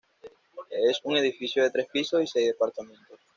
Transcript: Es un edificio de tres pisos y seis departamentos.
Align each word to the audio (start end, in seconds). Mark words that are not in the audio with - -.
Es 0.89 0.99
un 1.03 1.15
edificio 1.17 1.61
de 1.61 1.69
tres 1.69 1.85
pisos 1.93 2.23
y 2.23 2.25
seis 2.25 2.47
departamentos. 2.47 3.19